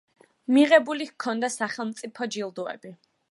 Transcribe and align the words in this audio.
მიღებული 0.55 1.05
ჰქონდა 1.09 1.51
სახელმწიფო 1.57 2.29
ჯილდოები. 2.37 2.95